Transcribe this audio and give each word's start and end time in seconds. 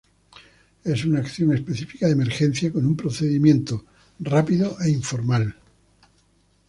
Es 0.83 1.05
una 1.05 1.19
acción 1.19 1.53
específica 1.53 2.07
de 2.07 2.13
emergencia, 2.13 2.73
con 2.73 2.87
un 2.87 2.95
procedimiento 2.97 3.85
rápido 4.19 4.75
e 4.81 4.89
informal. 4.89 5.55